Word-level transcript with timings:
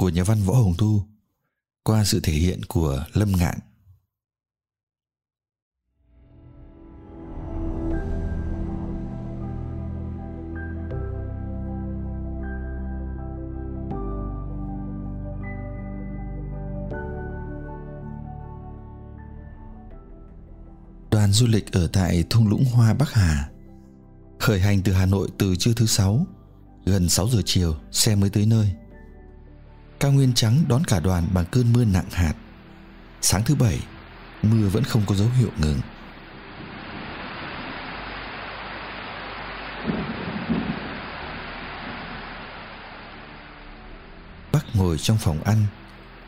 của 0.00 0.08
nhà 0.08 0.24
văn 0.24 0.42
Võ 0.44 0.54
Hồng 0.54 0.74
Thu 0.78 1.02
qua 1.84 2.04
sự 2.04 2.20
thể 2.20 2.32
hiện 2.32 2.60
của 2.68 3.04
Lâm 3.12 3.32
Ngạn. 3.32 3.58
Đoàn 21.10 21.32
du 21.32 21.46
lịch 21.46 21.72
ở 21.72 21.88
tại 21.92 22.24
thung 22.30 22.48
lũng 22.48 22.64
hoa 22.64 22.94
Bắc 22.94 23.12
Hà 23.12 23.50
khởi 24.38 24.60
hành 24.60 24.82
từ 24.82 24.92
Hà 24.92 25.06
Nội 25.06 25.28
từ 25.38 25.56
trưa 25.56 25.72
thứ 25.76 25.86
sáu, 25.86 26.26
gần 26.84 27.08
6 27.08 27.28
giờ 27.28 27.42
chiều, 27.44 27.74
xe 27.90 28.14
mới 28.16 28.30
tới 28.30 28.46
nơi 28.46 28.74
cao 30.00 30.12
nguyên 30.12 30.34
trắng 30.34 30.64
đón 30.68 30.84
cả 30.84 31.00
đoàn 31.00 31.28
bằng 31.32 31.44
cơn 31.50 31.72
mưa 31.72 31.84
nặng 31.84 32.10
hạt. 32.10 32.34
Sáng 33.20 33.42
thứ 33.44 33.54
bảy, 33.54 33.80
mưa 34.42 34.68
vẫn 34.68 34.84
không 34.84 35.02
có 35.06 35.14
dấu 35.14 35.28
hiệu 35.38 35.50
ngừng. 35.58 35.80
Bác 44.52 44.76
ngồi 44.76 44.98
trong 44.98 45.18
phòng 45.18 45.42
ăn, 45.42 45.66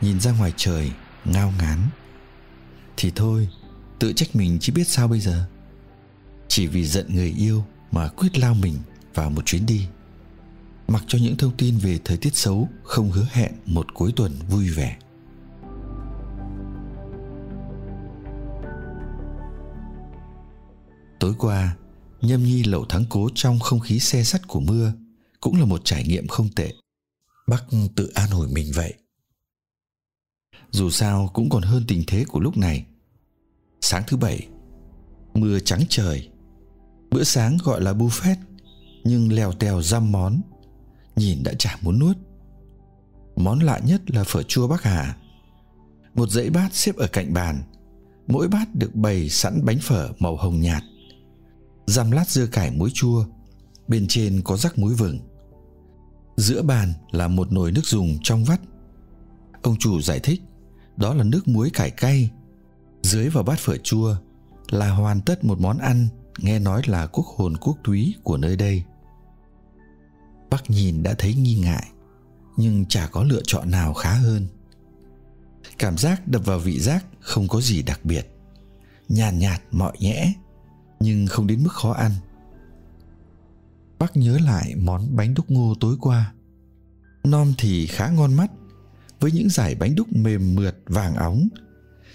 Nhìn 0.01 0.21
ra 0.21 0.33
ngoài 0.33 0.53
trời, 0.57 0.93
Ngao 1.25 1.53
ngán. 1.59 1.79
Thì 2.97 3.13
thôi, 3.15 3.49
Tự 3.99 4.13
trách 4.13 4.37
mình 4.37 4.59
chứ 4.61 4.73
biết 4.73 4.89
sao 4.89 5.09
bây 5.09 5.21
giờ. 5.21 5.45
Chỉ 6.49 6.67
vì 6.67 6.85
giận 6.85 7.15
người 7.15 7.35
yêu 7.39 7.65
Mà 7.93 8.09
quyết 8.09 8.39
lao 8.39 8.55
mình 8.55 8.79
vào 9.15 9.31
một 9.31 9.47
chuyến 9.47 9.67
đi. 9.67 9.87
Mặc 10.89 11.05
cho 11.07 11.19
những 11.23 11.37
thông 11.37 11.57
tin 11.57 11.79
về 11.79 11.99
thời 12.05 12.17
tiết 12.17 12.37
xấu 12.37 12.69
Không 12.83 13.11
hứa 13.11 13.27
hẹn 13.31 13.53
một 13.67 13.95
cuối 13.95 14.13
tuần 14.17 14.33
vui 14.49 14.69
vẻ. 14.69 14.99
Tối 21.21 21.35
qua, 21.39 21.77
Nhâm 22.21 22.43
nhi 22.43 22.63
lậu 22.63 22.85
thắng 22.85 23.05
cố 23.09 23.29
trong 23.35 23.59
không 23.59 23.81
khí 23.81 23.99
xe 23.99 24.25
sắt 24.25 24.49
của 24.49 24.61
mưa, 24.61 24.93
Cũng 25.41 25.61
là 25.61 25.65
một 25.65 25.81
trải 25.85 26.05
nghiệm 26.05 26.29
không 26.29 26.49
tệ. 26.57 26.73
Bắc 27.49 27.65
tự 27.97 28.11
an 28.15 28.31
ủi 28.31 28.49
mình 28.49 28.73
vậy. 28.75 28.95
Dù 30.71 30.91
sao 30.91 31.31
cũng 31.35 31.51
còn 31.51 31.63
hơn 31.63 31.85
tình 31.89 32.03
thế 32.07 32.25
của 32.25 32.41
lúc 32.41 32.57
này. 32.57 32.87
Sáng 33.81 34.03
thứ 34.07 34.17
bảy, 34.17 34.49
Mưa 35.35 35.61
trắng 35.61 35.83
trời. 35.89 36.29
Bữa 37.11 37.25
sáng 37.25 37.59
gọi 37.65 37.81
là 37.81 37.93
buffet, 37.93 38.37
Nhưng 39.05 39.33
lèo 39.33 39.53
tèo 39.53 39.83
răm 39.83 40.13
món. 40.13 40.41
Nhìn 41.17 41.43
đã 41.43 41.53
chả 41.59 41.79
muốn 41.83 41.99
nuốt. 41.99 42.17
Món 43.37 43.59
lạ 43.59 43.79
nhất 43.79 44.11
là 44.11 44.25
phở 44.25 44.43
chua 44.43 44.69
Bắc 44.69 44.83
Hà. 44.83 45.17
Một 46.15 46.31
dãy 46.31 46.51
bát 46.51 46.75
xếp 46.75 46.97
ở 46.97 47.07
cạnh 47.07 47.33
bàn. 47.33 47.63
Mỗi 48.27 48.49
bát 48.49 48.75
được 48.75 48.95
bày 48.95 49.29
sẵn 49.29 49.65
bánh 49.65 49.79
phở 49.79 50.09
màu 50.19 50.37
hồng 50.37 50.61
nhạt. 50.61 50.83
Răm 51.87 52.11
lát 52.11 52.29
dưa 52.29 52.47
cải 52.47 52.71
muối 52.71 52.91
chua. 52.95 53.25
Bên 53.89 54.07
trên 54.09 54.41
có 54.45 54.57
rắc 54.57 54.79
muối 54.79 54.95
vừng. 54.95 55.19
Giữa 56.37 56.63
bàn 56.63 56.93
là 57.11 57.29
một 57.29 57.53
nồi 57.53 57.73
nước 57.73 57.85
dùng 57.85 58.19
trong 58.23 58.45
vắt. 58.45 58.61
Ông 59.63 59.77
chủ 59.79 60.03
giải 60.03 60.21
thích, 60.21 60.43
Đó 60.97 61.15
là 61.15 61.25
nước 61.25 61.49
muối 61.49 61.71
cải 61.71 61.91
cay. 61.91 62.31
Dưới 63.03 63.29
vào 63.29 63.45
bát 63.45 63.59
phở 63.59 63.77
chua 63.77 64.17
là 64.71 64.91
hoàn 64.91 65.21
tất 65.21 65.45
một 65.45 65.61
món 65.61 65.79
ăn, 65.79 66.09
nghe 66.39 66.59
nói 66.59 66.83
là 66.87 67.07
quốc 67.07 67.27
hồn 67.27 67.57
quốc 67.57 67.79
túy 67.85 68.15
của 68.23 68.37
nơi 68.37 68.57
đây 68.57 68.83
bác 70.53 70.71
nhìn 70.71 71.03
đã 71.03 71.15
thấy 71.19 71.35
nghi 71.35 71.55
ngại 71.55 71.89
nhưng 72.57 72.87
chả 72.87 73.07
có 73.07 73.23
lựa 73.25 73.43
chọn 73.47 73.71
nào 73.71 73.95
khá 73.95 74.15
hơn. 74.15 74.47
Cảm 75.79 75.99
giác 75.99 76.29
đập 76.29 76.43
vào 76.45 76.59
vị 76.59 76.81
giác 76.81 77.05
không 77.21 77.49
có 77.49 77.61
gì 77.61 77.83
đặc 77.83 78.05
biệt. 78.05 78.27
Nhàn 79.09 79.39
nhạt, 79.39 79.61
nhạt 79.61 79.63
mọi 79.71 79.97
nhẽ 80.01 80.33
nhưng 81.01 81.27
không 81.27 81.47
đến 81.47 81.63
mức 81.63 81.73
khó 81.73 81.93
ăn. 81.93 82.13
Bác 83.99 84.17
nhớ 84.17 84.39
lại 84.45 84.75
món 84.77 85.17
bánh 85.17 85.35
đúc 85.35 85.51
ngô 85.51 85.75
tối 85.81 85.97
qua. 86.01 86.33
Non 87.25 87.55
thì 87.59 87.87
khá 87.87 88.09
ngon 88.09 88.35
mắt 88.35 88.51
với 89.21 89.33
những 89.33 89.49
dải 89.49 89.75
bánh 89.75 89.95
đúc 89.95 90.13
mềm 90.13 90.55
mượt 90.55 90.77
vàng 90.87 91.15
óng. 91.15 91.49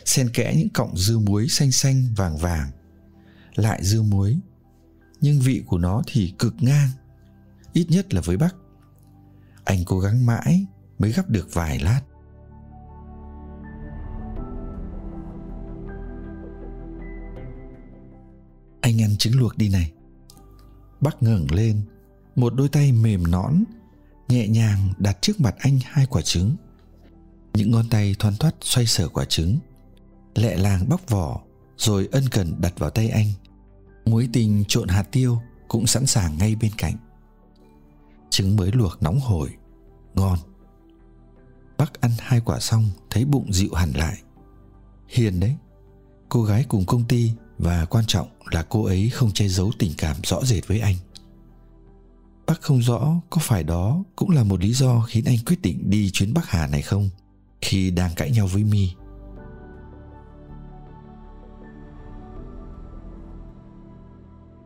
Xen 0.06 0.30
kẽ 0.30 0.54
những 0.58 0.69
cọng 0.69 0.98
dưa 0.98 1.18
muối 1.18 1.48
xanh 1.48 1.72
xanh 1.72 2.04
vàng 2.16 2.38
vàng. 2.38 2.72
Lại 3.56 3.84
dưa 3.84 4.02
muối 4.02 4.40
nhưng 5.22 5.40
vị 5.40 5.64
của 5.66 5.78
nó 5.78 6.02
thì 6.08 6.34
cực 6.40 6.56
ngang 6.59 6.90
ít 7.77 7.85
nhất 7.89 8.13
là 8.13 8.21
với 8.21 8.38
bắc 8.38 8.55
anh 9.63 9.79
cố 9.85 9.99
gắng 9.99 10.25
mãi 10.25 10.65
mới 10.99 11.11
gấp 11.11 11.29
được 11.29 11.47
vài 11.53 11.79
lát. 11.79 12.01
Anh 18.81 19.01
ăn 19.01 19.17
trứng 19.17 19.39
luộc 19.39 19.57
đi 19.57 19.69
này. 19.69 19.91
Bắc 21.01 21.23
ngẩng 21.23 21.47
lên, 21.51 21.81
một 22.35 22.53
đôi 22.55 22.69
tay 22.69 22.91
mềm 22.91 23.31
nõn, 23.31 23.63
nhẹ 24.27 24.47
nhàng 24.47 24.94
đặt 24.97 25.17
trước 25.21 25.39
mặt 25.39 25.55
anh 25.59 25.79
hai 25.83 26.05
quả 26.05 26.21
trứng. 26.21 26.55
Những 27.53 27.71
ngón 27.71 27.89
tay 27.89 28.15
thoăn 28.19 28.33
thoắt 28.39 28.55
xoay 28.61 28.85
sở 28.85 29.07
quả 29.07 29.25
trứng, 29.25 29.57
lẹ 30.35 30.57
làng 30.57 30.89
bóc 30.89 31.01
vỏ, 31.09 31.41
rồi 31.77 32.09
ân 32.11 32.23
cần 32.31 32.61
đặt 32.61 32.79
vào 32.79 32.89
tay 32.89 33.09
anh. 33.09 33.27
Muối 34.05 34.29
tình 34.33 34.63
trộn 34.67 34.88
hạt 34.88 35.03
tiêu 35.11 35.41
cũng 35.67 35.88
sẵn 35.88 36.05
sàng 36.05 36.38
ngay 36.38 36.55
bên 36.55 36.71
cạnh 36.77 36.95
trứng 38.38 38.56
mới 38.56 38.72
luộc 38.72 39.03
nóng 39.03 39.20
hổi. 39.20 39.50
Ngon. 40.16 40.40
Bác 41.78 42.02
ăn 42.02 42.12
hai 42.20 42.42
quả 42.46 42.59
xong, 42.59 42.90
thấy 43.09 43.25
bụng 43.25 43.53
dịu 43.53 43.74
hẳn 43.74 43.92
lại. 43.96 44.22
Hiền 45.08 45.40
đấy. 45.40 45.56
Cô 46.30 46.44
gái 46.44 46.66
cùng 46.68 46.86
công 46.86 47.06
ty 47.06 47.31
và 47.58 47.86
quan 47.86 48.06
trọng 48.08 48.28
là 48.52 48.64
cô 48.70 48.86
ấy 48.86 49.09
không 49.09 49.31
che 49.31 49.48
giấu 49.48 49.72
tình 49.80 49.92
cảm 49.98 50.16
rõ 50.24 50.44
rệt 50.44 50.68
với 50.68 50.80
anh. 50.80 50.96
Bác 52.46 52.62
không 52.62 52.81
rõ 52.81 53.22
có 53.30 53.42
phải 53.42 53.64
đó 53.64 54.03
cũng 54.16 54.30
là 54.30 54.44
một 54.44 54.62
lý 54.62 54.74
do 54.74 55.02
khiến 55.02 55.25
anh 55.25 55.38
quyết 55.46 55.62
định 55.62 55.90
đi 55.90 56.09
chuyến 56.12 56.34
bắc 56.34 56.46
hà 56.46 56.68
này 56.68 56.81
không, 56.81 57.09
khi 57.62 57.92
đang 57.92 58.12
cãi 58.16 58.31
nhau 58.31 58.48
với 58.48 58.64
mi 58.64 58.92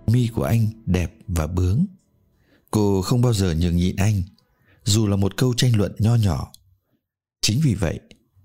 mi 0.07 0.29
của 0.35 0.43
anh 0.43 0.67
đẹp 0.85 1.13
và 1.27 1.47
bướng 1.47 1.85
cô 2.71 3.01
không 3.01 3.21
bao 3.21 3.33
giờ 3.33 3.55
nhường 3.59 3.75
nhịn 3.75 3.95
anh, 3.95 4.23
dù 4.83 5.07
là 5.07 5.15
một 5.15 5.37
câu 5.37 5.53
tranh 5.53 5.75
luận 5.75 5.95
nho 5.99 6.15
nhỏ. 6.15 6.51
Chính 7.41 7.59
vì 7.63 7.73
vậy 7.73 7.99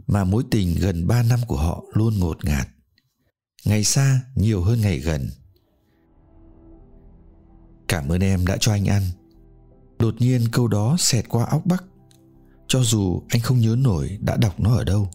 mà 0.06 0.24
mối 0.24 0.44
tình 0.50 0.76
gần 0.80 1.06
ba 1.06 1.22
năm 1.22 1.40
của 1.46 1.56
họ 1.56 1.84
luôn 1.92 2.18
ngột 2.18 2.44
ngạt. 2.44 2.68
Ngày 3.64 3.84
xa, 3.84 4.20
nhiều 4.34 4.62
hơn 4.62 4.80
ngày 4.80 4.98
gần. 4.98 5.30
Cảm 7.88 8.08
ơn 8.08 8.20
em 8.20 8.46
đã 8.46 8.56
cho 8.60 8.72
anh 8.72 8.88
ăn. 8.88 9.02
Đột 9.98 10.14
nhiên 10.18 10.44
câu 10.52 10.68
đó 10.68 10.96
xẹt 10.98 11.28
qua 11.28 11.44
óc 11.44 11.66
bắc. 11.66 11.84
Cho 12.68 12.82
dù 12.82 13.22
anh 13.28 13.42
không 13.42 13.60
nhớ 13.60 13.76
nổi 13.78 14.18
đã 14.20 14.36
đọc 14.36 14.60
nó 14.60 14.74
ở 14.74 14.84
đâu, 14.84 15.10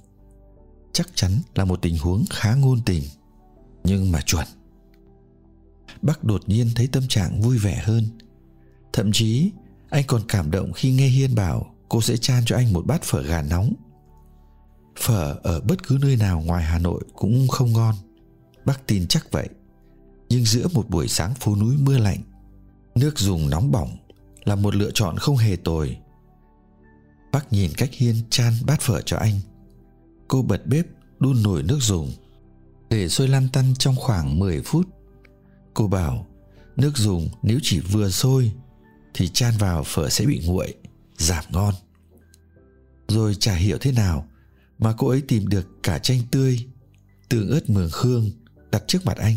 chắc 0.94 1.07
chắn 1.16 1.31
là 1.56 1.66
một 1.66 1.81
tình 1.81 1.98
huống 1.98 2.25
khá 2.30 2.56
ngôn 2.56 2.81
tình, 2.86 3.04
nhưng 3.84 4.12
mà 4.12 4.22
chuẩn. 4.22 4.48
Bác 6.02 6.24
đột 6.24 6.42
nhiên 6.48 6.69
thấy 6.75 6.88
tâm 6.88 7.04
trạng 7.07 7.42
vui 7.42 7.57
vẻ 7.57 7.81
hơn 7.86 8.07
thậm 8.94 9.12
chí, 9.12 9.52
anh 9.90 10.04
còn 10.08 10.22
cảm 10.28 10.52
động 10.52 10.74
khi 10.74 10.92
nghe 10.92 11.08
hiên 11.08 11.36
bảo 11.36 11.76
cô 11.90 12.02
sẽ 12.02 12.18
chan 12.18 12.44
cho 12.46 12.56
anh 12.56 12.74
một 12.74 12.86
bát 12.86 13.04
phở 13.04 13.22
gà 13.22 13.42
nóng. 13.42 13.74
Phở 15.00 15.40
ở 15.44 15.62
bất 15.62 15.88
cứ 15.88 15.98
nơi 16.02 16.16
nào 16.16 16.42
ngoài 16.42 16.64
hà 16.64 16.80
nội 16.80 17.04
cũng 17.16 17.48
không 17.48 17.74
ngon. 17.74 17.96
Bác 18.66 18.88
tin 18.88 19.08
chắc 19.08 19.32
vậy. 19.32 19.50
Nhưng 20.30 20.46
giữa 20.46 20.68
một 20.74 20.90
buổi 20.90 21.08
sáng 21.08 21.34
phố 21.36 21.56
núi 21.56 21.76
mưa 21.80 21.98
lạnh, 21.98 22.22
nước 22.96 23.20
dùng 23.20 23.50
nóng 23.50 23.72
bỏng 23.72 23.98
là 24.44 24.56
một 24.56 24.76
lựa 24.76 24.92
chọn 24.94 25.18
không 25.18 25.38
hề 25.38 25.56
tồi. 25.56 25.98
Bác 27.32 27.54
nhìn 27.54 27.72
cách 27.78 27.90
hiên 27.94 28.16
chan 28.30 28.54
bát 28.66 28.82
phở 28.82 29.02
cho 29.02 29.18
anh. 29.18 29.40
Cô 30.28 30.42
bật 30.42 30.68
bếp, 30.68 30.86
đun 31.20 31.44
nồi 31.44 31.64
nước 31.64 31.80
dùng, 31.82 32.12
để 32.90 33.10
sôi 33.10 33.28
lăn 33.28 33.48
tăn 33.54 33.74
trong 33.80 33.96
khoảng 33.96 34.40
10 34.40 34.62
phút. 34.62 34.88
Cô 35.74 35.88
bảo, 35.88 36.28
nước 36.76 36.98
dùng 36.98 37.30
nếu 37.44 37.60
chỉ 37.64 37.80
vừa 37.80 38.10
sôi 38.10 38.52
thì 39.13 39.28
chan 39.28 39.54
vào 39.60 39.84
phở 39.84 40.10
sẽ 40.10 40.25
bị 40.25 40.42
nguội, 40.46 40.74
giảm 41.18 41.44
ngon. 41.50 41.74
rồi 43.08 43.36
chả 43.36 43.56
hiểu 43.56 43.78
thế 43.81 43.92
nào 43.92 44.28
mà 44.80 44.94
cô 44.98 45.08
ấy 45.08 45.22
tìm 45.22 45.48
được 45.48 45.68
cả 45.84 46.00
chanh 46.00 46.19
tươi 46.31 46.68
tương 47.30 47.50
ớt 47.50 47.69
mường 47.69 47.90
khương 47.92 48.30
đặt 48.72 48.84
trước 48.88 49.06
mặt 49.06 49.18
anh. 49.18 49.36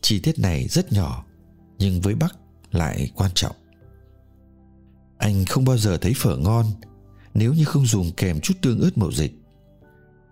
Chi 0.00 0.20
tiết 0.20 0.38
này 0.38 0.68
rất 0.68 0.92
nhỏ 0.92 1.24
nhưng 1.78 2.00
với 2.00 2.14
bắc 2.14 2.36
lại 2.72 3.10
quan 3.14 3.30
trọng. 3.34 3.56
Anh 5.18 5.44
không 5.44 5.64
bao 5.64 5.78
giờ 5.78 5.96
thấy 5.96 6.12
phở 6.16 6.36
ngon 6.36 6.66
nếu 7.34 7.54
như 7.54 7.64
không 7.64 7.86
dùng 7.86 8.12
kèm 8.16 8.40
chút 8.40 8.54
tương 8.62 8.80
ớt 8.80 8.98
mậu 8.98 9.12
dịch. 9.12 9.32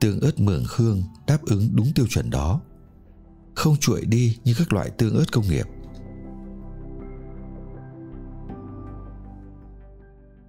Tương 0.00 0.20
ớt 0.20 0.40
mường 0.40 0.64
khương 0.68 1.02
đáp 1.26 1.42
ứng 1.42 1.68
đúng 1.72 1.92
tiêu 1.94 2.06
chuẩn 2.06 2.30
đó. 2.30 2.60
Không 3.54 3.76
chuội 3.76 4.04
đi 4.04 4.38
như 4.44 4.54
các 4.58 4.72
loại 4.72 4.90
tương 4.90 5.16
ớt 5.16 5.32
công 5.32 5.48
nghiệp. 5.48 5.66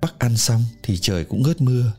Bắc 0.05 0.19
ăn 0.19 0.37
xong 0.37 0.63
thì 0.83 0.97
trời 0.97 1.25
cũng 1.25 1.41
ngớt 1.41 1.61
mưa. 1.61 1.91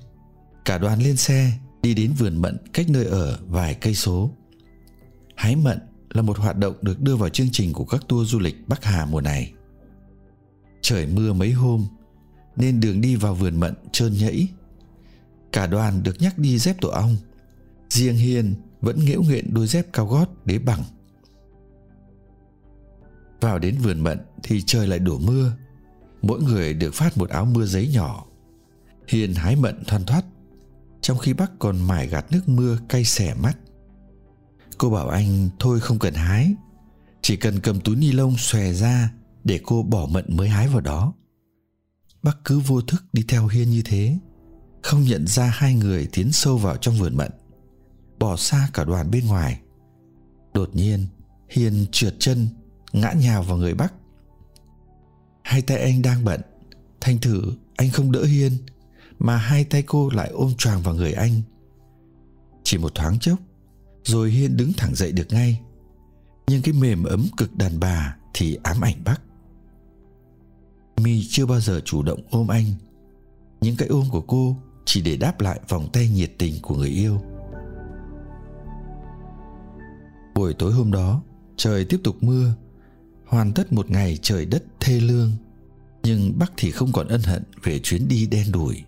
Cả 0.64 0.78
đoàn 0.78 1.02
lên 1.02 1.16
xe, 1.16 1.52
đi 1.82 1.94
đến 1.94 2.12
vườn 2.12 2.36
mận 2.42 2.56
cách 2.72 2.88
nơi 2.88 3.04
ở 3.04 3.38
vài 3.48 3.74
cây 3.74 3.94
số. 3.94 4.30
Hái 5.36 5.56
mận 5.56 5.78
là 6.10 6.22
một 6.22 6.38
hoạt 6.38 6.56
động 6.56 6.74
được 6.82 7.00
đưa 7.00 7.16
vào 7.16 7.28
chương 7.28 7.48
trình 7.52 7.72
của 7.72 7.84
các 7.84 8.02
tour 8.08 8.30
du 8.30 8.38
lịch 8.38 8.68
bắc 8.68 8.84
hà 8.84 9.06
mùa 9.06 9.20
này. 9.20 9.52
Trời 10.80 11.06
mưa 11.06 11.32
mấy 11.32 11.52
hôm, 11.52 11.86
nên 12.56 12.80
đường 12.80 13.00
đi 13.00 13.16
vào 13.16 13.34
vườn 13.34 13.60
mận 13.60 13.74
trơn 13.92 14.12
nhẫy. 14.12 14.48
Cả 15.52 15.66
đoàn 15.66 16.02
được 16.02 16.16
nhắc 16.20 16.38
đi 16.38 16.58
dép 16.58 16.80
tổ 16.80 16.88
ong. 16.88 17.16
Riêng 17.88 18.16
hiền 18.16 18.54
vẫn 18.80 19.04
nghễu 19.04 19.22
nguyện 19.22 19.54
đôi 19.54 19.66
dép 19.66 19.86
cao 19.92 20.06
gót 20.06 20.28
đế 20.44 20.58
bằng. 20.58 20.84
Vào 23.40 23.58
đến 23.58 23.78
vườn 23.78 24.00
mận 24.00 24.18
thì 24.42 24.62
trời 24.62 24.86
lại 24.86 24.98
đổ 24.98 25.18
mưa 25.18 25.52
mỗi 26.22 26.42
người 26.42 26.74
được 26.74 26.94
phát 26.94 27.18
một 27.18 27.30
áo 27.30 27.44
mưa 27.44 27.64
giấy 27.64 27.90
nhỏ. 27.94 28.26
Hiền 29.08 29.34
hái 29.34 29.56
mận 29.56 29.84
thoăn 29.84 30.04
thoắt 30.04 30.24
trong 31.00 31.18
khi 31.18 31.32
bác 31.32 31.58
còn 31.58 31.86
mải 31.86 32.06
gạt 32.08 32.26
nước 32.32 32.48
mưa 32.48 32.78
cay 32.88 33.04
xẻ 33.04 33.34
mắt. 33.34 33.58
Cô 34.78 34.90
bảo 34.90 35.08
anh, 35.08 35.48
thôi 35.58 35.80
không 35.80 35.98
cần 35.98 36.14
hái, 36.14 36.54
chỉ 37.22 37.36
cần 37.36 37.60
cầm 37.60 37.80
túi 37.80 37.96
ni 37.96 38.12
lông 38.12 38.36
xòe 38.36 38.72
ra 38.72 39.12
để 39.44 39.60
cô 39.64 39.82
bỏ 39.82 40.06
mận 40.10 40.24
mới 40.28 40.48
hái 40.48 40.68
vào 40.68 40.80
đó. 40.80 41.12
Bác 42.22 42.44
cứ 42.44 42.58
vô 42.58 42.80
thức 42.80 43.04
đi 43.12 43.24
theo 43.28 43.46
hiên 43.46 43.70
như 43.70 43.82
thế, 43.84 44.18
không 44.82 45.02
nhận 45.02 45.26
ra 45.26 45.52
hai 45.54 45.74
người 45.74 46.08
tiến 46.12 46.32
sâu 46.32 46.58
vào 46.58 46.76
trong 46.76 46.94
vườn 46.94 47.16
mận, 47.16 47.30
bỏ 48.18 48.36
xa 48.36 48.68
cả 48.72 48.84
đoàn 48.84 49.10
bên 49.10 49.26
ngoài. 49.26 49.60
Đột 50.54 50.70
nhiên, 50.72 51.06
hiên 51.48 51.86
trượt 51.92 52.14
chân, 52.18 52.48
ngã 52.92 53.12
nhào 53.12 53.42
vào 53.42 53.56
người 53.56 53.74
bắc 53.74 53.94
hai 55.46 55.62
tay 55.62 55.78
anh 55.78 56.02
đang 56.02 56.24
bận. 56.24 56.40
Thành 57.00 57.18
thử 57.18 57.52
anh 57.76 57.90
không 57.90 58.12
đỡ 58.12 58.24
hiên, 58.24 58.52
mà 59.18 59.36
hai 59.36 59.64
tay 59.64 59.82
cô 59.82 60.10
lại 60.10 60.30
ôm 60.30 60.52
choàng 60.58 60.82
vào 60.82 60.94
người 60.94 61.12
anh. 61.12 61.42
Chỉ 62.62 62.78
một 62.78 62.94
thoáng 62.94 63.18
chốc, 63.18 63.38
rồi 64.04 64.30
hiên 64.30 64.56
đứng 64.56 64.72
thẳng 64.76 64.94
dậy 64.94 65.12
được 65.12 65.26
ngay. 65.30 65.60
Nhưng 66.48 66.62
cái 66.62 66.74
mềm 66.74 67.04
ấm 67.04 67.26
cực 67.36 67.56
đàn 67.56 67.80
bà 67.80 68.16
thì 68.34 68.58
ám 68.62 68.80
ảnh 68.80 68.96
bắc 69.04 69.20
mi 70.96 71.22
chưa 71.28 71.46
bao 71.46 71.60
giờ 71.60 71.80
chủ 71.84 72.02
động 72.02 72.20
ôm 72.30 72.48
anh. 72.48 72.64
Những 73.60 73.76
cái 73.76 73.88
ôm 73.88 74.04
của 74.10 74.20
cô 74.20 74.56
chỉ 74.84 75.02
để 75.02 75.16
đáp 75.16 75.40
lại 75.40 75.60
vòng 75.68 75.88
tay 75.92 76.08
nhiệt 76.08 76.30
tình 76.38 76.54
của 76.62 76.76
người 76.76 76.90
yêu. 76.90 77.20
Buổi 80.34 80.54
tối 80.54 80.72
hôm 80.72 80.92
đó, 80.92 81.22
trời 81.56 81.84
tiếp 81.84 82.00
tục 82.04 82.16
mưa 82.20 82.54
hoàn 83.26 83.52
tất 83.52 83.72
một 83.72 83.90
ngày 83.90 84.18
trời 84.22 84.46
đất 84.46 84.64
thê 84.80 85.00
lương. 85.00 85.32
Nhưng 86.02 86.38
bắc 86.38 86.52
thì 86.56 86.70
không 86.70 86.92
còn 86.92 87.08
ân 87.08 87.22
hận 87.22 87.42
về 87.62 87.78
chuyến 87.78 88.08
đi 88.08 88.26
đen 88.26 88.52
đủi. 88.52 88.84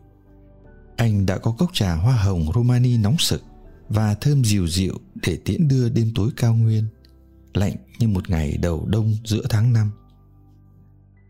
Anh 0.97 1.27
đã 1.27 1.39
có 1.39 1.53
cốc 1.59 1.71
trà 1.73 1.95
hoa 1.95 2.17
hồng 2.17 2.53
romani 2.55 2.97
nóng 2.97 3.19
sực 3.19 3.43
và 3.89 4.15
thơm 4.15 4.45
dịu 4.45 4.69
dịu 4.69 4.95
để 5.27 5.39
tiễn 5.45 5.69
đưa 5.69 5.89
đêm 5.89 6.13
tối 6.15 6.31
cao 6.37 6.55
nguyên, 6.55 6.85
lạnh 7.55 7.77
như 7.99 8.09
một 8.09 8.31
ngày 8.31 8.57
đầu 8.57 8.87
đông 8.87 9.17
giữa 9.25 9.43
tháng 9.49 9.73
năm. 9.73 9.91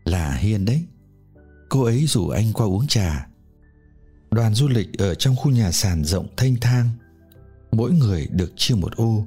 Là 0.03 0.35
hiền 0.35 0.65
đấy. 0.65 0.83
Cô 1.69 1.83
ấy 1.83 2.05
rủ 2.05 2.29
anh 2.29 2.53
qua 2.53 2.65
uống 2.65 2.87
trà. 2.87 3.27
Đoàn 4.31 4.53
du 4.53 4.67
lịch 4.67 4.97
ở 4.97 5.15
trong 5.15 5.35
khu 5.35 5.51
nhà 5.51 5.71
sàn 5.71 6.03
rộng 6.03 6.27
thanh 6.37 6.55
thang. 6.61 6.89
Mỗi 7.71 7.91
người 7.91 8.27
được 8.31 8.53
chia 8.55 8.75
một 8.75 8.95
ô, 8.95 9.25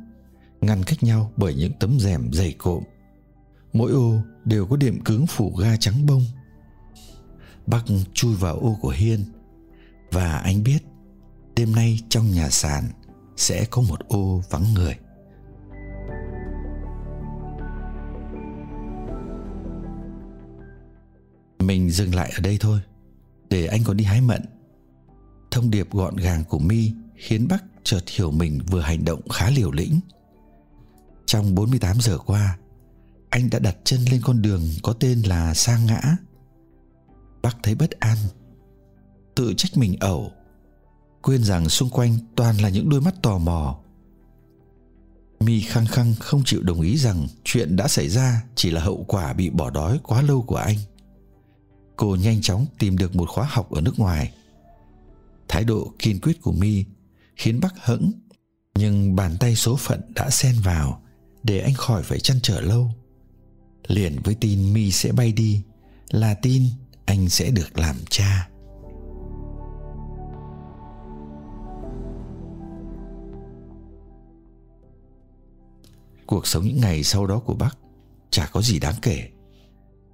ngăn 0.61 0.85
cách 0.85 1.03
nhau 1.03 1.33
bởi 1.37 1.55
những 1.55 1.73
tấm 1.81 2.01
rèm 2.01 2.33
dày 2.33 2.55
cộm 2.59 2.83
mỗi 3.73 3.93
ô 3.93 4.23
đều 4.45 4.67
có 4.67 4.77
điểm 4.77 5.05
cứng 5.05 5.27
phủ 5.27 5.57
ga 5.57 5.77
trắng 5.77 6.07
bông. 6.07 6.23
Bắc 7.67 7.85
chui 8.13 8.35
vào 8.35 8.57
ô 8.57 8.79
của 8.81 8.95
hiên 8.97 9.25
và 10.11 10.39
anh 10.39 10.63
biết 10.63 10.79
đêm 11.57 11.73
nay 11.73 12.01
trong 12.09 12.31
nhà 12.31 12.51
sàn 12.51 12.85
sẽ 13.37 13.65
có 13.71 13.83
một 13.83 14.09
ô 14.09 14.43
vắng 14.51 14.75
người. 14.75 14.97
Mình 21.59 21.91
dừng 21.91 22.15
lại 22.15 22.33
ở 22.37 22.41
đây 22.41 22.57
thôi, 22.61 22.81
để 23.51 23.67
anh 23.67 23.85
còn 23.85 23.97
đi 23.97 24.05
hái 24.05 24.21
mận. 24.21 24.43
Thông 25.51 25.71
điệp 25.71 25.91
gọn 25.91 26.17
gàng 26.17 26.45
của 26.49 26.59
mi 26.59 26.93
khiến 27.17 27.47
bắc 27.49 27.65
chợt 27.83 28.09
hiểu 28.17 28.31
mình 28.31 28.61
vừa 28.71 28.81
hành 28.81 29.05
động 29.05 29.29
khá 29.29 29.51
liều 29.51 29.73
lĩnh. 29.73 30.01
Trong 31.27 31.55
48 31.55 32.01
giờ 32.01 32.19
qua 32.19 32.59
anh 33.33 33.51
đã 33.51 33.59
đặt 33.59 33.77
chân 33.85 34.01
lên 34.11 34.21
con 34.25 34.43
đường 34.43 34.63
có 34.83 34.93
tên 34.93 35.23
là 35.23 35.55
sa 35.55 35.79
ngã. 35.79 36.17
Bác 37.43 37.57
thấy 37.63 37.75
bất 37.75 37.91
an, 37.91 38.17
tự 39.35 39.55
trách 39.57 39.77
mình 39.77 39.97
ẩu, 40.01 40.33
quên 41.23 41.45
rằng 41.45 41.69
xung 41.69 41.91
quanh 41.91 42.19
toàn 42.37 42.57
là 42.57 42.69
những 42.69 42.89
đôi 42.89 43.01
mắt 43.01 43.15
tò 43.23 43.39
mò. 43.39 43.79
Mi 45.41 45.61
khăng 45.61 45.87
khăng 45.87 46.15
không 46.21 46.43
chịu 46.45 46.63
đồng 46.63 46.81
ý 46.81 46.97
rằng 46.97 47.27
chuyện 47.45 47.77
đã 47.77 47.89
xảy 47.89 48.09
ra 48.09 48.45
chỉ 48.55 48.71
là 48.71 48.81
hậu 48.81 49.05
quả 49.09 49.33
bị 49.33 49.51
bỏ 49.51 49.71
đói 49.71 50.01
quá 50.03 50.23
lâu 50.23 50.43
của 50.43 50.57
anh. 50.57 50.77
Cô 51.97 52.17
nhanh 52.17 52.41
chóng 52.41 52.67
tìm 52.79 52.99
được 52.99 53.17
một 53.17 53.29
khóa 53.29 53.47
học 53.51 53.71
ở 53.71 53.81
nước 53.81 53.99
ngoài. 53.99 54.33
Thái 55.49 55.65
độ 55.65 55.93
kiên 55.99 56.21
quyết 56.21 56.43
của 56.43 56.53
mi 56.53 56.85
khiến 57.37 57.61
bác 57.61 57.85
hững, 57.85 58.13
nhưng 58.75 59.17
bàn 59.17 59.37
tay 59.41 59.57
số 59.57 59.77
phận 59.77 60.01
đã 60.15 60.31
xen 60.31 60.55
vào 60.65 61.03
để 61.43 61.61
anh 61.61 61.75
khỏi 61.75 62.03
phải 62.03 62.21
chăn 62.21 62.37
trở 62.43 62.61
lâu 62.61 62.91
liền 63.93 64.19
với 64.25 64.35
tin 64.35 64.73
mi 64.73 64.91
sẽ 64.91 65.13
bay 65.13 65.33
đi, 65.33 65.63
là 66.11 66.35
tin 66.35 66.63
anh 67.05 67.29
sẽ 67.29 67.51
được 67.51 67.79
làm 67.79 67.97
cha. 68.11 68.49
Cuộc 76.27 76.47
sống 76.47 76.65
những 76.65 76.81
ngày 76.81 77.03
sau 77.03 77.27
đó 77.27 77.39
của 77.39 77.55
bác 77.55 77.79
chả 78.31 78.47
có 78.53 78.63
gì 78.63 78.79
đáng 78.79 78.95
kể. 79.03 79.29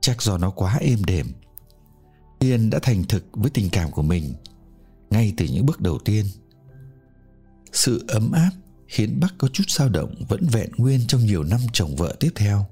Chắc 0.00 0.22
do 0.22 0.38
nó 0.38 0.50
quá 0.50 0.78
êm 0.80 1.04
đềm. 1.04 1.26
Hiền 2.40 2.70
đã 2.70 2.78
thành 2.82 3.04
thực 3.04 3.24
với 3.32 3.50
tình 3.50 3.70
cảm 3.70 3.90
của 3.90 4.02
mình 4.02 4.34
ngay 5.10 5.32
từ 5.36 5.46
những 5.46 5.66
bước 5.66 5.80
đầu 5.80 5.98
tiên. 6.04 6.26
Sự 7.72 8.04
ấm 8.08 8.32
áp 8.32 8.50
khiến 8.86 9.20
bác 9.20 9.34
có 9.38 9.48
chút 9.48 9.64
dao 9.68 9.88
động 9.88 10.14
vẫn 10.28 10.46
vẹn 10.52 10.70
nguyên 10.76 11.06
trong 11.06 11.24
nhiều 11.24 11.44
năm 11.44 11.60
chồng 11.72 11.96
vợ 11.96 12.16
tiếp 12.20 12.30
theo 12.34 12.66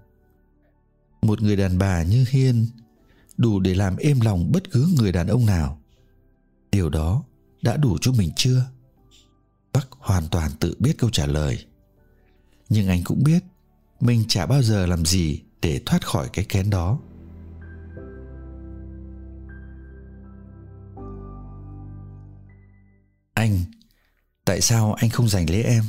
một 1.26 1.42
người 1.42 1.56
đàn 1.56 1.78
bà 1.78 2.02
như 2.02 2.25
hiên, 2.30 2.66
đủ 3.37 3.61
để 3.61 3.75
làm 3.75 3.97
êm 3.97 4.21
lòng 4.21 4.52
bất 4.52 4.71
cứ 4.71 4.88
người 4.97 5.12
đàn 5.12 5.26
ông 5.26 5.47
nào. 5.47 5.80
Điều 6.71 6.88
đó 6.88 7.25
đã 7.62 7.76
đủ 7.76 7.99
cho 8.00 8.12
mình 8.12 8.30
chưa? 8.37 8.66
Bắc 9.73 9.88
hoàn 9.90 10.28
toàn 10.28 10.50
tự 10.61 10.76
biết 10.78 10.99
câu 10.99 11.11
trả 11.11 11.26
lời. 11.26 11.66
Nhưng 12.68 12.88
anh 12.88 13.04
cũng 13.04 13.25
biết 13.25 13.45
mình 14.00 14.25
chả 14.28 14.47
bao 14.47 14.62
giờ 14.62 14.87
làm 14.87 15.04
gì 15.04 15.42
để 15.62 15.80
thoát 15.87 16.06
khỏi 16.06 16.28
cái 16.33 16.45
kén 16.45 16.71
đó. 16.71 16.99
Anh, 23.35 23.59
tại 24.45 24.61
sao 24.61 24.92
anh 24.92 25.11
không 25.11 25.28
giành 25.28 25.50
lấy 25.50 25.62
em? 25.62 25.85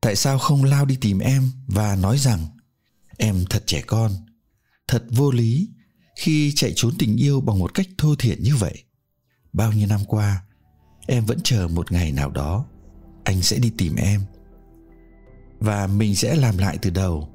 Tại 0.00 0.16
sao 0.16 0.38
không 0.38 0.64
lao 0.64 0.84
đi 0.84 0.98
tìm 1.00 1.18
em 1.18 1.50
và 1.66 1.96
nói 1.96 2.18
rằng 2.18 2.46
em 3.16 3.44
thật 3.50 3.62
trẻ 3.66 3.82
con? 3.86 4.25
Thật 4.88 5.04
vô 5.10 5.30
lý 5.30 5.68
khi 6.16 6.52
chạy 6.52 6.72
trốn 6.76 6.92
tình 6.98 7.16
yêu 7.16 7.40
bằng 7.40 7.58
một 7.58 7.74
cách 7.74 7.86
thô 7.98 8.14
thiển 8.16 8.42
như 8.42 8.56
vậy. 8.56 8.84
Bao 9.52 9.72
nhiêu 9.72 9.86
năm 9.86 10.00
qua, 10.06 10.42
em 11.06 11.24
vẫn 11.24 11.38
chờ 11.44 11.68
một 11.68 11.92
ngày 11.92 12.12
nào 12.12 12.30
đó, 12.30 12.66
anh 13.24 13.42
sẽ 13.42 13.58
đi 13.58 13.72
tìm 13.78 13.96
em. 13.96 14.20
Và 15.58 15.86
mình 15.86 16.16
sẽ 16.16 16.34
làm 16.34 16.58
lại 16.58 16.78
từ 16.82 16.90
đầu. 16.90 17.28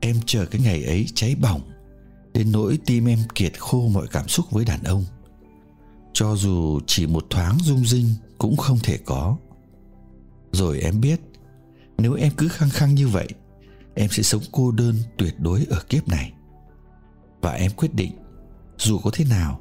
Em 0.00 0.16
chờ 0.26 0.46
cái 0.46 0.60
ngày 0.60 0.84
ấy 0.84 1.06
cháy 1.14 1.34
bỏng, 1.34 1.60
đến 2.34 2.52
nỗi 2.52 2.78
tim 2.86 3.08
em 3.08 3.18
kiệt 3.34 3.60
khô 3.60 3.88
mọi 3.88 4.06
cảm 4.12 4.28
xúc 4.28 4.46
với 4.50 4.64
đàn 4.64 4.82
ông. 4.82 5.04
Cho 6.12 6.36
dù 6.36 6.80
chỉ 6.86 7.06
một 7.06 7.26
thoáng 7.30 7.58
rung 7.62 7.86
rinh 7.86 8.08
cũng 8.38 8.56
không 8.56 8.78
thể 8.82 8.98
có. 9.04 9.36
Rồi 10.52 10.80
em 10.80 11.00
biết, 11.00 11.20
nếu 11.98 12.14
em 12.14 12.32
cứ 12.36 12.48
khăng 12.48 12.70
khăng 12.70 12.94
như 12.94 13.08
vậy, 13.08 13.28
em 13.94 14.10
sẽ 14.10 14.22
sống 14.22 14.42
cô 14.52 14.70
đơn 14.70 14.96
tuyệt 15.18 15.34
đối 15.40 15.64
ở 15.70 15.82
kiếp 15.88 16.08
này 16.08 16.32
và 17.46 17.52
em 17.52 17.72
quyết 17.76 17.94
định 17.94 18.12
dù 18.78 18.98
có 18.98 19.10
thế 19.14 19.24
nào 19.24 19.60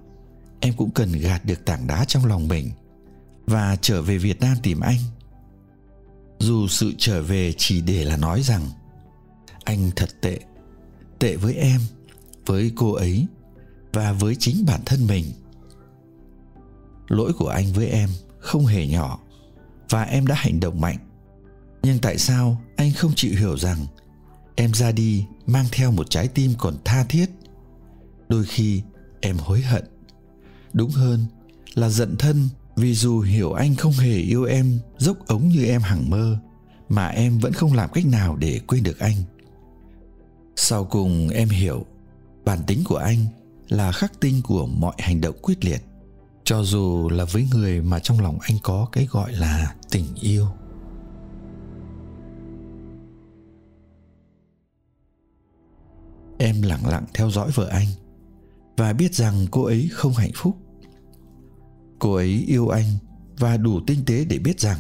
em 0.60 0.74
cũng 0.78 0.92
cần 0.92 1.12
gạt 1.12 1.46
được 1.46 1.66
tảng 1.66 1.88
đá 1.88 2.06
trong 2.06 2.26
lòng 2.26 2.48
mình 2.48 2.72
và 3.46 3.76
trở 3.82 4.02
về 4.02 4.18
Việt 4.18 4.40
Nam 4.40 4.58
tìm 4.64 4.80
anh. 4.80 4.98
Dù 6.40 6.68
sự 6.68 6.94
trở 6.98 7.22
về 7.22 7.54
chỉ 7.58 7.82
để 7.82 8.06
là 8.06 8.18
nói 8.18 8.42
rằng 8.42 8.62
anh 9.64 9.92
thật 9.96 10.10
tệ, 10.22 10.40
tệ 11.20 11.36
với 11.36 11.54
em, 11.54 11.82
với 12.46 12.72
cô 12.76 12.94
ấy 12.94 13.26
và 13.94 14.12
với 14.14 14.36
chính 14.36 14.66
bản 14.68 14.82
thân 14.86 15.08
mình. 15.08 15.26
Lỗi 17.08 17.34
của 17.34 17.50
anh 17.50 17.74
với 17.74 17.88
em 17.88 18.10
không 18.40 18.66
hề 18.66 18.88
nhỏ 18.88 19.20
và 19.90 20.04
em 20.04 20.28
đã 20.28 20.36
hành 20.36 20.60
động 20.60 20.82
mạnh. 20.82 20.98
Nhưng 21.84 22.00
tại 22.00 22.18
sao 22.18 22.62
anh 22.76 22.92
không 22.94 23.12
chịu 23.16 23.36
hiểu 23.40 23.58
rằng 23.58 23.86
em 24.56 24.74
ra 24.74 24.92
đi 24.92 25.26
mang 25.48 25.66
theo 25.72 25.92
một 25.92 26.10
trái 26.10 26.28
tim 26.28 26.54
còn 26.58 26.76
tha 26.86 27.04
thiết 27.04 27.30
đôi 28.30 28.44
khi 28.46 28.82
em 29.22 29.38
hối 29.38 29.62
hận. 29.62 29.84
Đúng 30.74 30.90
hơn 30.90 31.26
là 31.74 31.90
giận 31.90 32.16
thân 32.20 32.50
vì 32.76 32.94
dù 32.94 33.22
hiểu 33.22 33.54
anh 33.54 33.76
không 33.76 33.92
hề 33.92 34.18
yêu 34.18 34.44
em 34.44 34.80
dốc 34.98 35.28
ống 35.28 35.48
như 35.48 35.66
em 35.66 35.82
hằng 35.82 36.10
mơ, 36.10 36.38
mà 36.90 37.08
em 37.08 37.38
vẫn 37.38 37.54
không 37.54 37.74
làm 37.74 37.90
cách 37.94 38.06
nào 38.06 38.36
để 38.36 38.60
quên 38.68 38.84
được 38.84 39.00
anh. 39.00 39.16
Sau 40.56 40.86
cùng 40.86 41.30
em 41.30 41.50
hiểu, 41.50 41.86
bản 42.46 42.60
tính 42.68 42.84
của 42.86 42.98
anh 42.98 43.26
là 43.70 43.92
khắc 43.92 44.20
tinh 44.20 44.42
của 44.44 44.68
mọi 44.68 44.96
hành 45.00 45.22
động 45.22 45.36
quyết 45.42 45.66
liệt, 45.66 45.82
cho 46.44 46.64
dù 46.64 47.10
là 47.10 47.26
với 47.26 47.48
người 47.54 47.82
mà 47.82 48.00
trong 48.00 48.20
lòng 48.20 48.38
anh 48.42 48.58
có 48.64 48.88
cái 48.92 49.08
gọi 49.12 49.32
là 49.34 49.76
tình 49.92 50.06
yêu. 50.22 50.48
Em 56.38 56.62
lặng 56.62 56.88
lặng 56.88 57.06
theo 57.14 57.32
dõi 57.32 57.52
vợ 57.56 57.68
anh 57.68 57.88
và 58.78 58.94
biết 58.94 59.14
rằng 59.16 59.46
cô 59.52 59.64
ấy 59.64 59.90
không 59.92 60.14
hạnh 60.14 60.32
phúc. 60.36 60.58
Cô 62.00 62.14
ấy 62.14 62.46
yêu 62.48 62.68
anh 62.68 62.86
và 63.38 63.58
đủ 63.58 63.80
tinh 63.88 64.06
tế 64.06 64.26
để 64.26 64.40
biết 64.40 64.60
rằng 64.60 64.80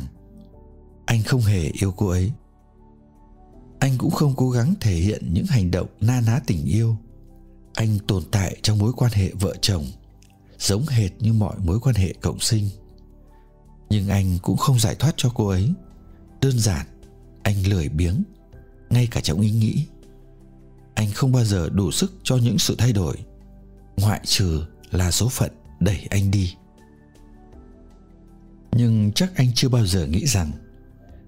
anh 1.06 1.24
không 1.24 1.42
hề 1.42 1.72
yêu 1.82 1.94
cô 1.98 2.08
ấy. 2.08 2.32
Anh 3.80 3.98
cũng 3.98 4.12
không 4.12 4.34
cố 4.38 4.50
gắng 4.50 4.74
thể 4.80 4.96
hiện 4.96 5.34
những 5.34 5.46
hành 5.46 5.72
động 5.72 5.88
na 6.00 6.22
ná 6.22 6.40
tình 6.48 6.66
yêu. 6.66 6.98
Anh 7.74 8.00
tồn 8.08 8.24
tại 8.32 8.58
trong 8.62 8.78
mối 8.78 8.94
quan 8.94 9.12
hệ 9.14 9.32
vợ 9.40 9.56
chồng, 9.62 9.86
giống 10.60 10.86
hệt 10.88 11.12
như 11.20 11.34
mọi 11.34 11.56
mối 11.60 11.80
quan 11.80 11.96
hệ 11.96 12.14
cộng 12.22 12.40
sinh. 12.40 12.70
Nhưng 13.90 14.08
anh 14.08 14.38
cũng 14.42 14.58
không 14.58 14.80
giải 14.80 14.96
thoát 14.96 15.14
cho 15.18 15.32
cô 15.36 15.48
ấy. 15.48 15.74
Đơn 16.42 16.60
giản, 16.60 16.86
anh 17.44 17.56
lười 17.68 17.90
biếng, 17.90 18.24
ngay 18.90 19.08
cả 19.12 19.22
trong 19.22 19.42
ý 19.42 19.52
nghĩ. 19.52 19.86
Anh 20.94 21.12
không 21.12 21.32
bao 21.32 21.46
giờ 21.46 21.70
đủ 21.70 21.92
sức 21.92 22.14
cho 22.24 22.38
những 22.38 22.58
sự 22.58 22.75
thay 22.78 22.94
đổi 22.94 23.16
ngoại 23.98 24.22
trừ 24.24 24.66
là 24.92 25.12
số 25.12 25.30
phận 25.30 25.52
đẩy 25.80 26.08
anh 26.10 26.32
đi. 26.32 26.56
Nhưng 28.72 29.12
chắc 29.12 29.36
anh 29.36 29.54
chưa 29.56 29.70
bao 29.70 29.86
giờ 29.86 30.06
nghĩ 30.06 30.25
rằng 30.25 30.52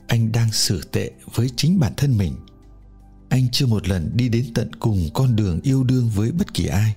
anh 0.08 0.32
đang 0.32 0.52
xử 0.52 0.82
tệ 0.92 1.12
với 1.36 1.50
chính 1.56 1.80
bản 1.80 1.94
thân 1.98 2.18
mình. 2.18 2.36
Anh 3.30 3.48
chưa 3.52 3.66
một 3.66 3.88
lần 3.88 4.12
đi 4.14 4.30
đến 4.30 4.46
tận 4.54 4.76
cùng 4.76 5.10
con 5.14 5.36
đường 5.36 5.60
yêu 5.64 5.84
đương 5.84 6.10
với 6.10 6.32
bất 6.32 6.54
kỳ 6.54 6.66
ai. 6.68 6.96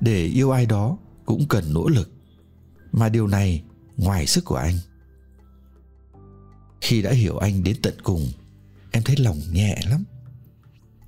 Để 0.00 0.24
yêu 0.26 0.50
ai 0.50 0.66
đó 0.66 0.98
cũng 1.26 1.48
cần 1.48 1.74
nỗ 1.74 1.88
lực, 1.88 2.10
mà 2.92 3.08
điều 3.08 3.26
này 3.26 3.62
ngoài 3.96 4.26
sức 4.26 4.44
của 4.44 4.56
anh. 4.56 4.78
Khi 6.80 7.02
đã 7.02 7.12
hiểu 7.12 7.38
anh 7.38 7.64
đến 7.64 7.76
tận 7.82 7.94
cùng, 8.02 8.28
em 8.90 9.02
thấy 9.02 9.16
lòng 9.16 9.40
nhẹ 9.52 9.78
lắm. 9.90 10.04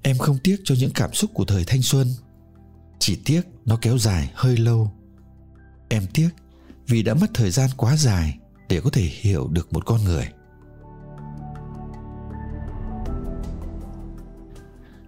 Em 0.03 0.19
không 0.19 0.39
tiếc 0.45 0.57
cho 0.65 0.75
những 0.79 0.91
cảm 0.95 1.15
xúc 1.15 1.31
của 1.35 1.45
thời 1.45 1.65
thanh 1.65 1.83
xuân 1.83 2.09
chỉ 3.09 3.19
tiếc 3.25 3.43
nó 3.65 3.79
kéo 3.81 3.99
dài 3.99 4.31
hơi 4.35 4.57
lâu. 4.57 4.91
Em 5.89 6.03
tiếc 6.15 6.31
vì 6.87 7.03
đã 7.03 7.15
mất 7.15 7.27
thời 7.35 7.51
gian 7.51 7.71
quá 7.77 7.97
dài 7.97 8.39
để 8.69 8.81
có 8.81 8.91
thể 8.91 9.03
hiểu 9.03 9.49
được 9.49 9.73
một 9.73 9.87
con 9.87 10.05
người. 10.05 10.29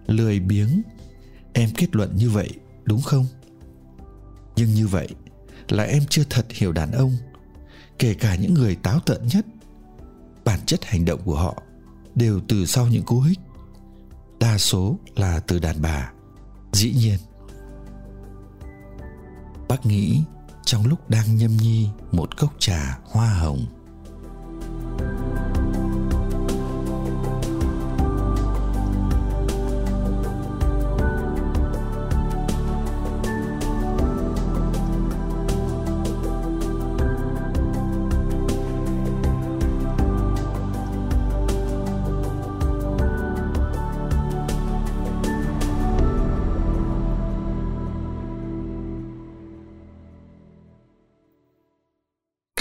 Lười 0.07 0.39
biếng, 0.39 0.81
em 1.53 1.69
kết 1.77 1.95
luận 1.95 2.15
như 2.15 2.29
vậy, 2.29 2.49
đúng 2.83 3.01
không? 3.01 3.25
Nhưng 4.55 4.73
như 4.73 4.87
vậy 4.87 5.07
là 5.69 5.83
em 5.83 6.03
chưa 6.09 6.23
thật 6.29 6.45
hiểu 6.49 6.71
đàn 6.71 6.91
ông, 6.91 7.17
kể 7.99 8.13
cả 8.13 8.35
những 8.35 8.53
người 8.53 8.75
táo 8.75 8.99
tợn 8.99 9.27
nhất. 9.27 9.45
Bản 10.45 10.59
chất 10.65 10.85
hành 10.85 11.05
động 11.05 11.21
của 11.25 11.35
họ 11.35 11.63
đều 12.15 12.41
từ 12.47 12.65
sau 12.65 12.87
những 12.87 13.03
cú 13.03 13.21
hích. 13.21 13.39
Đa 14.39 14.57
số 14.57 14.99
là 15.15 15.39
từ 15.39 15.59
đàn 15.59 15.81
bà, 15.81 16.11
dĩ 16.71 16.93
nhiên 16.93 17.17
bác 19.71 19.85
nghĩ 19.85 20.23
trong 20.65 20.85
lúc 20.85 21.09
đang 21.09 21.35
nhâm 21.35 21.57
nhi 21.57 21.87
một 22.11 22.37
cốc 22.37 22.53
trà 22.59 22.97
hoa 23.11 23.27
hồng. 23.27 23.65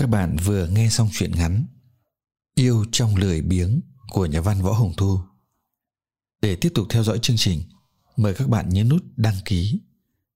Các 0.01 0.09
bạn 0.09 0.37
vừa 0.45 0.67
nghe 0.67 0.89
xong 0.89 1.09
chuyện 1.13 1.33
ngắn 1.33 1.65
Yêu 2.55 2.85
trong 2.93 3.17
lười 3.17 3.43
biếng 3.43 3.81
của 4.09 4.27
nhà 4.27 4.41
văn 4.41 4.63
Võ 4.63 4.73
Hồng 4.73 4.93
Thu. 4.97 5.21
Để 6.43 6.57
tiếp 6.57 6.73
tục 6.75 6.87
theo 6.91 7.05
dõi 7.05 7.19
chương 7.23 7.37
trình, 7.37 7.63
mời 8.17 8.35
các 8.35 8.49
bạn 8.49 8.69
nhấn 8.69 8.89
nút 8.89 9.03
đăng 9.17 9.35
ký 9.45 9.81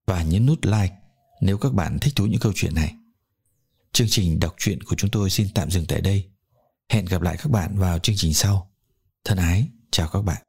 và 0.07 0.23
nhấn 0.23 0.47
nút 0.47 0.59
like 0.65 0.95
nếu 1.41 1.59
các 1.59 1.73
bạn 1.73 1.99
thích 1.99 2.17
thú 2.17 2.27
những 2.27 2.41
câu 2.41 2.53
chuyện 2.55 2.75
này. 2.75 2.95
Chương 3.93 4.07
trình 4.11 4.41
đọc 4.41 4.55
truyện 4.59 4.83
của 4.83 4.97
chúng 4.97 5.11
tôi 5.11 5.31
xin 5.31 5.49
tạm 5.55 5.71
dừng 5.71 5.87
tại 5.87 6.01
đây. 6.01 6.31
Hẹn 6.89 7.05
gặp 7.05 7.23
lại 7.23 7.37
các 7.37 7.51
bạn 7.51 7.79
vào 7.79 7.99
chương 7.99 8.17
trình 8.19 8.35
sau. 8.35 8.71
Thân 9.25 9.39
ái, 9.39 9.69
chào 9.91 10.09
các 10.09 10.23
bạn. 10.23 10.43